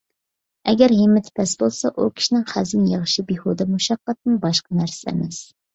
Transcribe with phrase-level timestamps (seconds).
[0.71, 5.45] ئەگەر ھىممىتى پەس بولسا، ئۇ كىشىنىڭ خەزىنە يىغىشى بىھۇدە مۇشەققەتتىن باشقا نەرسە ئەمەس.